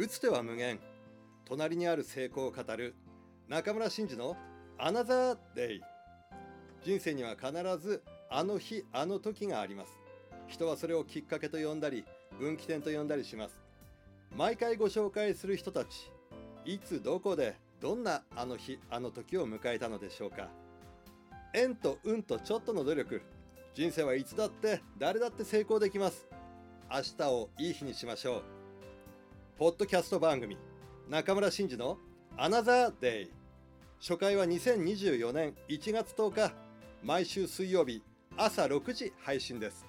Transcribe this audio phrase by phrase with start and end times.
[0.00, 0.80] 打つ手は無限。
[1.44, 2.94] 隣にある成功を語る。
[3.48, 4.34] 中村真嗣の
[4.78, 5.82] アナザーデイ。
[6.82, 9.92] 人生には必ずあの日あの時があります。
[10.48, 12.06] 人はそれをきっかけと呼んだり
[12.38, 13.60] 分岐点と呼んだりします。
[14.34, 16.10] 毎回ご紹介する人たち
[16.64, 20.48] いつどこでどんなあの日あの時を迎えたのでしょうか。
[21.52, 23.20] 縁と運とちょっとの努力。
[23.74, 26.26] 人生はいつだって誰だって成功できます。
[26.90, 28.59] 明日をいい日にしましょう。
[29.60, 30.56] ポッドキャスト番組
[31.06, 31.98] 中村真嗣の
[32.38, 33.30] アナザーデイ。
[34.00, 36.54] 初回は2024年1月10日
[37.02, 38.02] 毎週水曜日
[38.38, 39.84] 朝6時配信です。